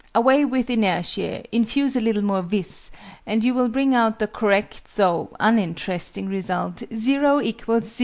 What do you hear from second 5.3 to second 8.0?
uninteresting) result, 0 = 0!